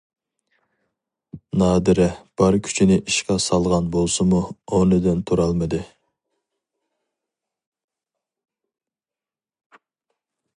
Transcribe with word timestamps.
نادىرە 1.61 2.07
بار 2.41 2.57
كۈچىنى 2.67 2.97
ئىشقا 3.11 3.35
سالغان 3.47 3.91
بولسىمۇ 3.97 4.39
ئورنىدىن 4.53 5.21
تۇرالمىدى. 5.33 5.83